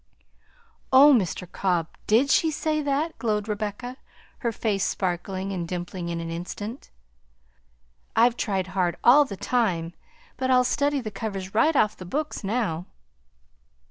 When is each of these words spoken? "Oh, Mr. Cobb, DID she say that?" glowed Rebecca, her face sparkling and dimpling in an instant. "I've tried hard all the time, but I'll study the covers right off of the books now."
"Oh, 0.91 1.13
Mr. 1.13 1.45
Cobb, 1.51 1.87
DID 2.07 2.31
she 2.31 2.49
say 2.49 2.81
that?" 2.81 3.15
glowed 3.19 3.47
Rebecca, 3.47 3.97
her 4.39 4.51
face 4.51 4.83
sparkling 4.83 5.51
and 5.51 5.67
dimpling 5.67 6.09
in 6.09 6.19
an 6.19 6.31
instant. 6.31 6.89
"I've 8.15 8.35
tried 8.35 8.65
hard 8.69 8.97
all 9.03 9.25
the 9.25 9.37
time, 9.37 9.93
but 10.37 10.49
I'll 10.49 10.63
study 10.63 11.01
the 11.01 11.11
covers 11.11 11.53
right 11.53 11.75
off 11.75 11.91
of 11.91 11.97
the 11.99 12.05
books 12.05 12.43
now." 12.43 12.87